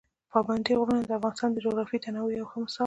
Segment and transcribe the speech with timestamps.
[0.31, 2.79] پابندي غرونه د افغانستان د جغرافیوي تنوع یو ښه مثال دی.